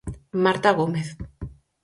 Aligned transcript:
Marta 0.45 0.69
Gómez. 0.79 1.07